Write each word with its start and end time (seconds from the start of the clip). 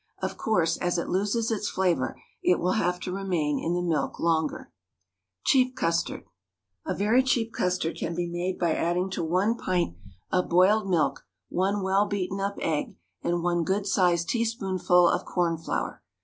Of 0.19 0.35
course, 0.35 0.77
as 0.77 0.97
it 0.97 1.09
loses 1.09 1.51
its 1.51 1.69
flavour, 1.69 2.19
it 2.41 2.57
will 2.59 2.71
have 2.71 2.99
to 3.01 3.11
remain 3.13 3.59
in 3.63 3.75
the 3.75 3.83
milk 3.83 4.19
longer. 4.19 4.71
CHEAP 5.45 5.75
CUSTARD. 5.75 6.23
A 6.87 6.95
very 6.95 7.21
cheap 7.21 7.53
custard 7.53 7.97
can 7.99 8.15
be 8.15 8.25
made 8.25 8.57
by 8.57 8.73
adding 8.73 9.11
to 9.11 9.23
one 9.23 9.55
pint 9.55 9.95
of 10.31 10.49
boiled 10.49 10.89
milk 10.89 11.27
one 11.49 11.83
well 11.83 12.07
beaten 12.07 12.39
up 12.39 12.57
egg 12.61 12.95
and 13.21 13.43
one 13.43 13.63
good 13.63 13.85
sized 13.85 14.27
teaspoonful 14.29 15.07
of 15.07 15.23
corn 15.23 15.55
flour. 15.55 16.01